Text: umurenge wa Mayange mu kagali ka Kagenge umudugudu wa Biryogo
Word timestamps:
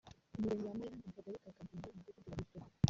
umurenge 0.37 0.67
wa 0.67 0.73
Mayange 0.79 0.97
mu 1.05 1.11
kagali 1.15 1.37
ka 1.43 1.51
Kagenge 1.57 1.87
umudugudu 1.93 2.29
wa 2.31 2.35
Biryogo 2.37 2.67